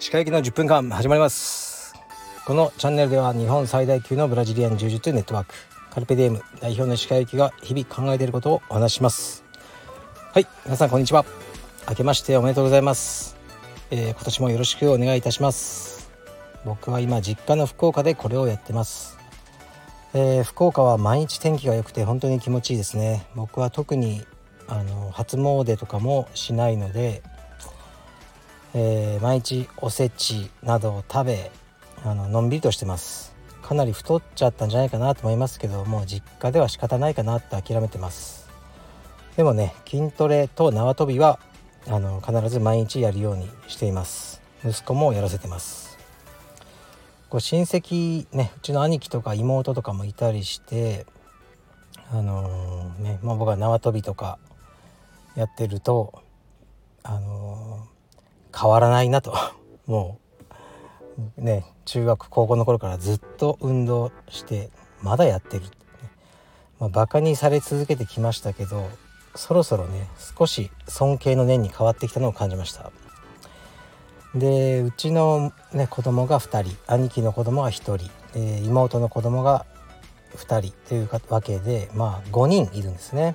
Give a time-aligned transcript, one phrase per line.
[0.00, 1.94] 歯科行きの10分間始まります。
[2.44, 5.54] このチャンネルでは日本最大級のブラジリアン柔術ネットワーク
[5.90, 9.44] カルペディエム代表の歯科行きが日々考えていることをお話しします。
[10.32, 11.24] はい皆さんこんにちは。
[11.88, 13.36] 明けましておめでとうございます、
[13.92, 16.10] えー、今年もよろしくお願いいたします。
[16.64, 19.17] 僕は今実家の福岡でこれをやってます。
[20.14, 23.26] えー、福岡は毎日天気が良くて本当に気持ちいいですね。
[23.34, 24.26] 僕は特に
[24.66, 27.22] あの初詣とかもしないので
[28.74, 31.50] えー、毎日おせちなどを食べ
[32.04, 33.34] あののんびりとしてます。
[33.62, 38.48] かなり太っちゃったんじゃないかなと思いますけどもう実家では仕方ないかなって諦めてます。
[39.36, 41.38] でもね筋トレと縄跳びは
[41.86, 44.42] あの必ず毎日やるようにしています。
[44.64, 45.87] 息子もやらせてます。
[47.28, 51.06] こう親戚ねうちの兄貴とか妹とかもいたりして
[52.10, 54.38] あのー、ね、まあ、僕は縄跳びとか
[55.34, 56.22] やってると
[57.02, 57.98] あのー
[58.58, 59.34] 変わらないなと。
[59.86, 60.18] も
[61.38, 64.70] うね中学高校の頃からずっと運動して
[65.00, 65.64] まだやってる、
[66.78, 68.88] まあ、バカにされ続けてきましたけど
[69.34, 72.92] そろそろね少し尊敬の念に変わってきたのを感じました。
[74.34, 77.98] でうちの、ね、子供が2人兄貴の子供が1人
[78.32, 79.64] で妹の子供が
[80.36, 83.34] 2人というわけでまあ5人いるんですね。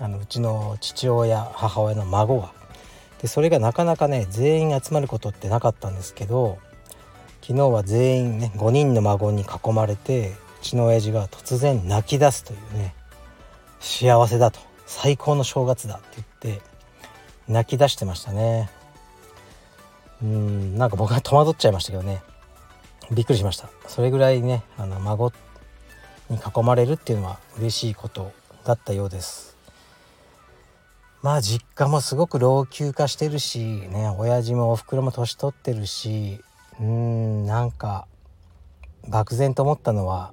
[0.00, 2.52] あのうちの父親母親の孫が。
[3.20, 6.58] でそれがなかなかね全員集まることってなかったんですけど
[7.40, 12.96] 昨日は全員ね5人の孫に囲まれてうちの親父が突然泣き出すというね
[13.78, 16.62] 幸せだと最高の正月だって言って
[17.46, 18.70] 泣き出してましたね。
[20.22, 22.22] うんなんか僕は戸惑っちゃいましたけどね。
[23.10, 23.68] びっくりしました。
[23.88, 25.32] それぐらいねあの孫
[26.30, 28.32] に囲まれるっていうのは嬉しいこと
[28.64, 29.56] だったようです。
[31.22, 36.40] まあ実家もすごく老朽化してるしね親父もおふくろも年取ってるし
[36.80, 38.06] うんなんか
[39.08, 40.32] 漠然と思ったのは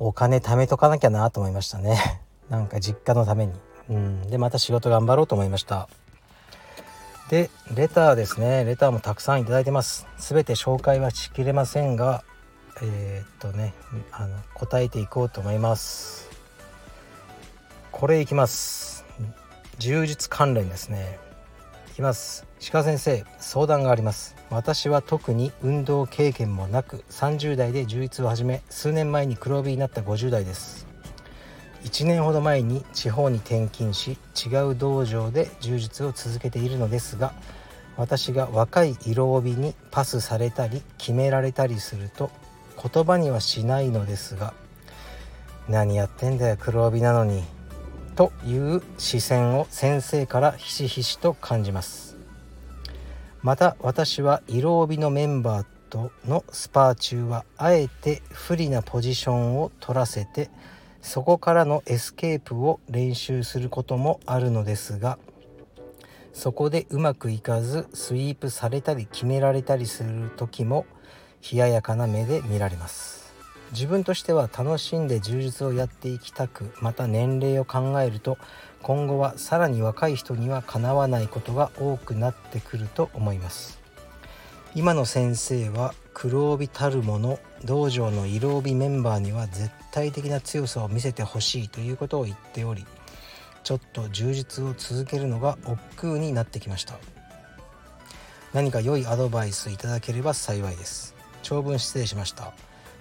[0.00, 2.22] お金貯めとかなきゃなと思いましたね。
[2.50, 3.52] なんか実家のために。
[3.90, 5.88] うんでまた仕事頑張ろうと思いました。
[7.28, 8.64] でレターですね。
[8.64, 10.06] レターもたくさん頂いてます。
[10.18, 12.22] 全て紹介はしきれませんが
[12.82, 13.74] えー、っとね
[14.12, 16.28] あの答えていこうと思います。
[17.92, 19.06] これいきます。
[19.78, 21.18] 柔術関連ですね。
[21.92, 22.46] いきます。
[22.72, 24.36] 鹿先生相談があります。
[24.50, 30.93] 私は特に運動経験もなく30代で柔術を始め数年前に黒帯になった50代です。
[31.84, 37.32] 1年ほど前に地方に転勤し違う道場で柔術を続けているのですが
[37.96, 42.30] 私が若い色帯にパスされたり決められたりすると
[42.92, 44.54] 言葉にはしないのですが
[45.68, 47.44] 「何やってんだよ黒帯なのに
[48.16, 52.16] という視線を先生からひしひしと感じます。
[53.42, 60.48] また私は色帯のメンバーとのスパー中はあえて不利なポジションを取らせて
[61.04, 65.18] そこからのエスケープを練習することもあるのですが
[66.32, 70.86] そこでうまくいかずスイープされたり決められたりする時も
[71.52, 73.34] 冷ややかな目で見られます。
[73.72, 78.38] 自分としては楽しんで充実をやっていきたくまた年齢を考えると
[78.82, 83.83] 今後はさらに若い人にはかなわないことが多くなってくると思います。
[84.74, 92.84] 今の先生は黒帯たるもの道場の色帯メンバーには絶対的な強さを見せてほしいということを言っており
[93.62, 96.98] ちょっと充実を続けるのが億劫になってきました。
[98.52, 101.14] 何か良いアドバイスいただければ幸いです。
[101.42, 102.52] 長文失礼しました。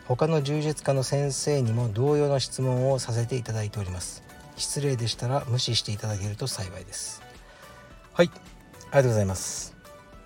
[0.07, 4.23] 他の柔術家の先生にも同様の質問をさせていただいております。
[4.55, 7.21] 失礼でしたら無視していただけると幸いです。
[8.13, 9.72] はいありがとうございます。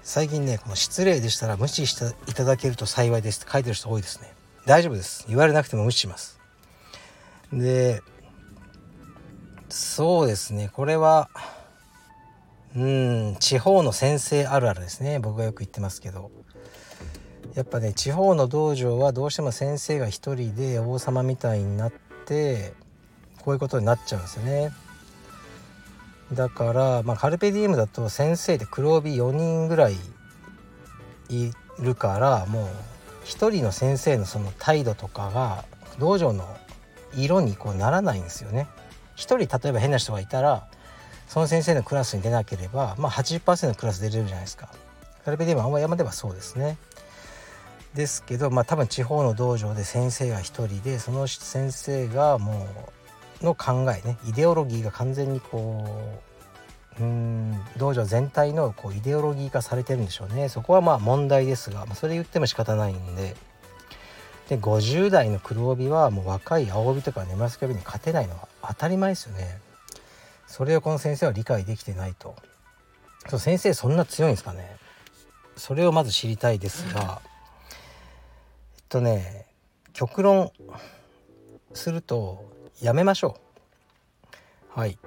[0.07, 4.34] 最近ねこの失礼でしたら無視していただけると幸いですって書いてる人多いですね。
[4.66, 5.25] 大丈夫です。
[5.28, 6.40] 言われなくても無視します。
[7.51, 8.01] で
[9.68, 10.69] そうですね。
[10.71, 11.30] これは
[12.74, 15.19] うん地方の先生あるあるですね。
[15.19, 16.31] 僕がよく言ってますけど。
[17.53, 21.92] やっぱね地方の道場はどうしても先生が一人で王様みたいになっ
[22.25, 22.74] て
[23.44, 24.71] こういうことになっちゃうんですよね。
[26.33, 29.95] だから、まあ、カルペディウムだと先生で黒帯4人ぐらい
[31.29, 32.68] いるからもう
[33.25, 35.65] 1人の先生のその態度とかが
[36.00, 36.45] 道場の
[37.15, 38.68] 色にこうならないんですよね。
[39.15, 40.68] 1人例えば変な人がいたら
[41.27, 44.69] その先生のクラスに出なければ、まあ80%のクラス出れるじゃないですか。
[45.25, 46.77] カルペディウムあんま山ではそうですね。
[47.94, 52.96] ですけどまあ多分地方の道場で先生が1人でその先生がもう
[53.42, 55.86] の考えねイデオロギーが完全にこ
[57.00, 60.50] ううん道場全体のこうイデオロギー化されてるんでしょうね。
[60.50, 63.36] そこはまあ問題ですが、まあ、それ言っても仕方ないんで。
[64.50, 69.60] で50代の黒帯はもう若い青帯とかネマスク帯に勝てないのは当たり前ですよね。
[70.48, 72.34] それをこの先生は理解できてないと。
[73.28, 74.78] そう先生そんな強いんですかね。
[75.57, 77.22] それをまず知りたいですが
[78.78, 79.48] えっとね
[79.92, 80.51] 極論
[81.74, 82.45] すると
[82.81, 83.38] やめましょ
[84.75, 84.79] う。
[84.79, 84.97] はい。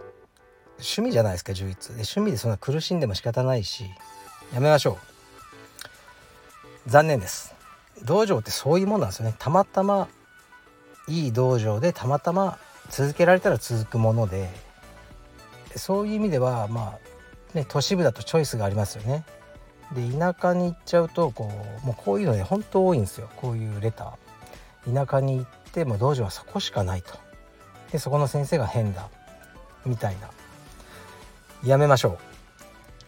[0.78, 3.84] 趣味じゃないですか充実で趣味でそんな苦しんでも仕方ないし
[4.52, 4.98] やめましょ
[6.86, 6.90] う。
[6.90, 7.54] 残念です。
[8.02, 9.34] 道場ってそういうもんなんですよね。
[9.38, 10.08] たまたま
[11.06, 12.58] いい道場でたまたま
[12.88, 14.48] 続けられたら続くもので
[15.76, 16.98] そういう意味ではま
[17.54, 19.24] あね都市部だとチョイスがありますよね。
[19.94, 21.50] で田舎に行っちゃうとこ
[21.82, 23.28] うもうこういうのね本当多いんですよ。
[23.36, 24.94] こういうレター。
[24.94, 27.29] 田舎に行っても道場はそこしかないと。
[27.92, 29.08] でそこの先生が変だ。
[29.84, 30.30] みたいな。
[31.64, 32.18] やめましょう。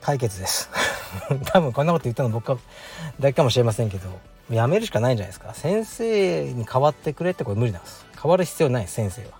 [0.00, 0.69] 解決です。
[1.52, 4.08] 多分こんなこと言ったの僕だけかもしれませんけど
[4.50, 5.55] やめるしかないんじゃないですか。
[5.55, 8.05] 先生に代わってくれってこれ無理なんです。
[8.20, 9.31] 変わる必要ない先生は。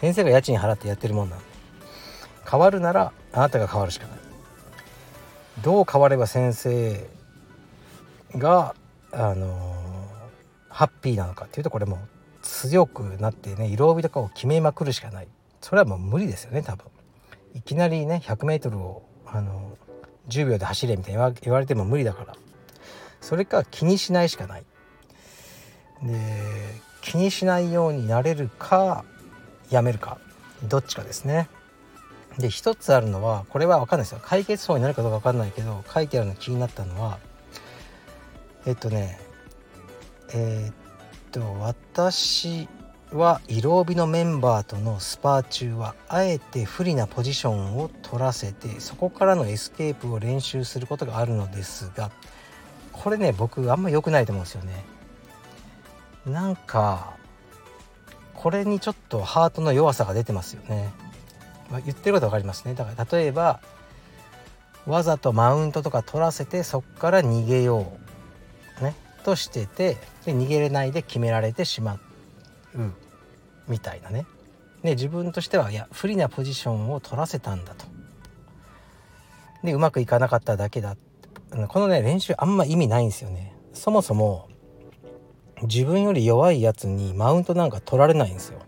[0.00, 1.44] 先生が家賃払ってやってるもんなんで。
[2.50, 4.18] 変わるならあなたが変わるしかない。
[5.62, 7.06] どう変われば先生
[8.36, 8.74] が
[9.12, 11.98] あのー、ハッピーなのかっていうとこれも
[12.48, 15.28] 強くなってね色帯とかを決めまくるしかない。
[15.60, 16.86] それはもう無理ですよね多分。
[17.54, 19.76] いきなりね 100m をあの
[20.28, 22.34] 10秒で走れみたいに言われても無理だから。
[23.20, 24.64] それか気にしないしかない。
[26.02, 26.18] で
[27.02, 29.04] 気にしないようになれるか
[29.68, 30.18] やめるか。
[30.66, 31.50] どっちかですね。
[32.38, 34.20] で一つあるのはこれは分かんないですよ。
[34.24, 37.18] 解決法になるかどうか分かんないけど書いてあるの気になったのは
[38.64, 39.20] えっとね
[40.32, 40.74] えー、っ
[41.28, 42.68] と私
[43.12, 52.10] は色帯のメンバーとのスパー中はあえて不利なポジションを取らせてそこからのエスケープを練習することがあるのですが
[52.92, 54.84] これね僕あんま良くないと思うんですよね。
[56.26, 57.16] なんか
[58.34, 60.92] これにちょっとハートの弱さが出てますよね、
[61.70, 62.74] まあ、言ってること分かりますね。
[62.74, 63.60] だから例えば
[64.86, 68.07] わざとマウントとか取らせてそっから逃げよう。
[69.24, 72.00] としててで逃げれないで決められてしまう。
[73.68, 74.26] みたいなね。
[74.82, 77.86] で自分としてはいや不利なポジションを取らせたんだと。
[79.62, 80.96] でうまくいかなかっただけだ。
[81.68, 83.54] このね練習あんま意味ないんですよね。
[83.72, 84.48] そもそも
[85.62, 88.60] 自分より弱いやつにマウントなんか取られないんですよ。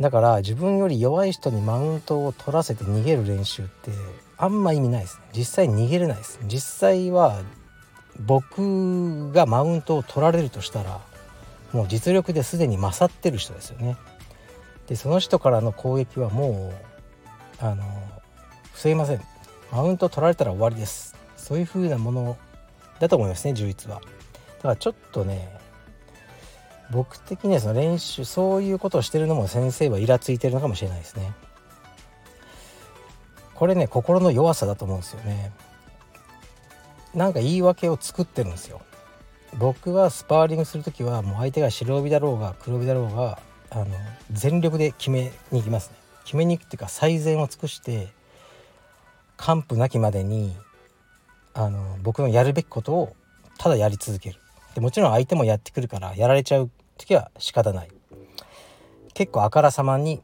[0.00, 3.92] だから自分より弱い人にマウントを取らせて逃げる練習って
[4.36, 6.40] あんま意味ないです実際逃げれないです。
[6.46, 7.40] 実際は
[8.20, 11.00] 僕がマウントを取られるとしたら
[11.72, 13.96] もう実力ですでに勝ってる人ですよね。
[14.86, 16.72] でその人からの攻撃はも
[17.60, 17.84] うあの
[18.74, 19.20] 防げません。
[19.70, 21.16] マウント取られたら終わりです。
[21.36, 22.36] そういう風なもの
[23.00, 24.00] だと思いますね充実は。
[24.00, 25.58] だからちょっとね
[26.90, 31.32] 僕的にはその練習そういうことをしてるのも先生はイラついてるのかもしれないですね。
[33.54, 35.52] これね心の弱さだと思うんですよね。
[37.14, 38.80] なんか言い訳を作ってるんですよ。
[39.58, 43.38] 僕はスパーリングする時はもう相手が白帯だろうが黒帯だろうが
[43.70, 43.86] あの
[44.30, 45.96] 全力で決めに行きますね。
[46.24, 48.08] 決めに行くっていうか最善を尽くして
[49.36, 50.56] 完膚なきまでに
[51.52, 53.16] あの僕のやるべきことを
[53.58, 54.38] ただやり続ける。
[54.74, 57.90] でもちろん相手もやってくるからやられちゃう時は仕方ない。
[59.12, 60.22] 結構あからさまに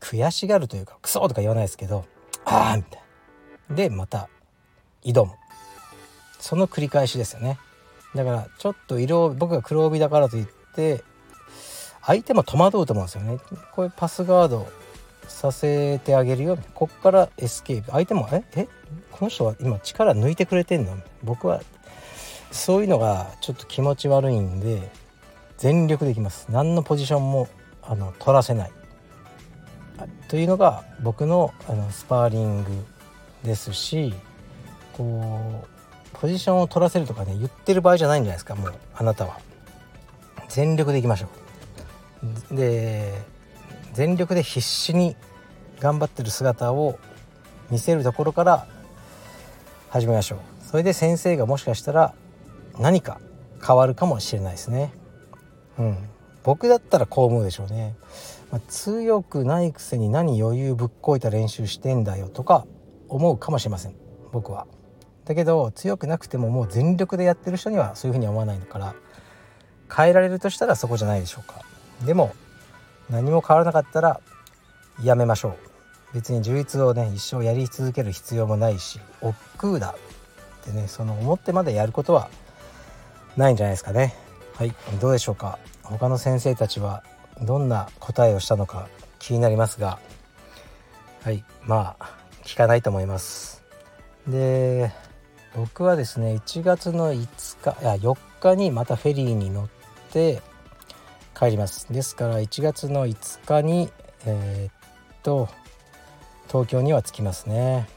[0.00, 2.04] 悔しがるというかクソとか言わないですけど
[2.44, 3.02] ああみたい
[3.70, 3.76] な。
[3.76, 4.28] でまた
[5.02, 5.32] 挑む。
[6.44, 7.58] その繰り返しですよね。
[8.14, 10.46] だからちょっと色僕が黒帯だからといっ
[10.76, 11.02] て
[12.02, 13.38] 相手も戸惑うと思うんですよね。
[13.72, 14.68] こういうパスガード
[15.26, 16.58] させてあげるよ。
[16.74, 17.92] こっからエスケープ。
[17.92, 18.68] 相手もええ
[19.10, 20.98] この人は今力抜いてくれてんの？
[21.22, 21.62] 僕は
[22.50, 24.92] そういうのがちょっと気持ち悪いんで
[25.56, 26.48] 全力でいきます。
[26.50, 27.48] 何のポジションも
[27.82, 28.72] あの取らせない。
[30.28, 32.70] というのが僕のあのスパーリング
[33.44, 34.12] ですし
[34.92, 35.73] こう
[36.24, 39.38] ポジションを取らせるとかね言ってる場合じゃないんじゃないですかもうあなたは。
[40.48, 41.28] 全力でいきましょ
[42.50, 42.56] う。
[42.56, 43.12] で
[43.92, 45.16] 全力で必死に
[45.80, 46.98] 頑張ってる姿を
[47.70, 48.66] 見せるところから
[49.90, 50.38] 始めましょう。
[50.62, 52.14] それで先生がもしかしたら
[52.78, 53.20] 何か
[53.62, 54.94] 変わるかもしれないですね。
[55.78, 56.08] うん。
[56.42, 57.96] 僕だったらこう思うでしょうね、
[58.50, 62.64] まあ、強くないくせに何余裕ぶっこいた練習してんだよとか
[63.10, 63.94] 思うかもしれません。
[64.32, 64.66] 僕は。
[65.24, 68.94] だけど強くなくてももう全力でやってる人にはそういうふうに思わないから
[69.94, 71.62] 変えられるとしたらそこじゃないでしょうか。
[72.04, 72.34] でも
[73.10, 74.20] 何も変わらなかったら
[75.02, 75.54] やめましょう。
[76.14, 79.94] 別に充実をね一生やり続ける必要もないし億劫だ。
[80.60, 82.28] ってねその思ってまでやることは
[83.36, 84.14] ないんじゃないですかね。
[84.56, 85.58] はいどうでしょうか。
[85.82, 87.02] 他の先生たちは
[87.42, 88.88] どんな答えをしたのか
[89.18, 89.98] 気になりますが。
[91.22, 92.10] はいまあ
[92.44, 93.62] 聞かないと思います。
[94.26, 94.92] で
[95.54, 99.68] 僕はですね1月の5日いや4日にまたフェリーに乗っ
[100.10, 100.42] て
[101.38, 101.92] 帰ります。
[101.92, 103.90] ですから1月の5日に
[104.26, 105.48] えー、っと
[106.48, 107.88] 東京には着きますね。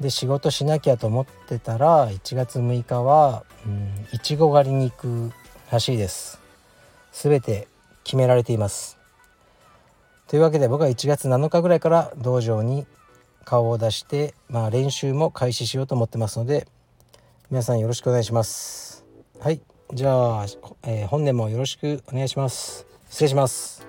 [0.00, 5.32] で仕事しなきゃと思ってたら1月6日は、うん、いちご狩りに行く
[5.70, 6.40] らしいです。
[7.12, 7.68] 全て
[8.02, 8.98] 決められています。
[10.26, 12.86] というわけで僕は1月7日ぐらいから道場に
[13.44, 16.66] 顔を出して、まあ、練習も開始しようと思ってますので
[17.50, 19.04] 皆さんよろしくお願いします。
[19.40, 19.60] はい
[19.92, 20.46] じゃあ、
[20.82, 22.86] えー、本年もよろしくお願いします。
[23.08, 23.86] 失礼します。